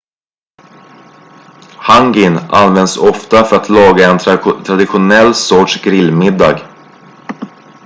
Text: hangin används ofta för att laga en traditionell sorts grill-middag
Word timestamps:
hangin 1.77 2.37
används 2.37 2.97
ofta 2.97 3.43
för 3.43 3.55
att 3.55 3.69
laga 3.69 4.11
en 4.11 4.17
traditionell 4.65 5.33
sorts 5.35 5.83
grill-middag 5.83 6.59